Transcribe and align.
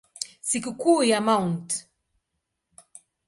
Sikukuu 0.47 1.03
ya 1.03 1.19
Mt. 1.21 1.67